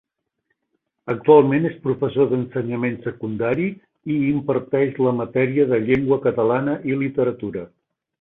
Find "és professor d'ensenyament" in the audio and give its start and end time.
1.67-2.95